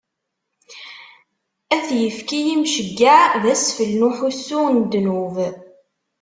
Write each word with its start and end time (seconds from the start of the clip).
Ad 1.77 1.81
t-ifk 1.87 2.29
i 2.37 2.39
yimceyyeɛ 2.47 3.21
d 3.41 3.43
asfel 3.53 3.91
n 3.99 4.05
uḥussu 4.09 4.61
n 4.73 4.75
ddnub. 4.83 5.35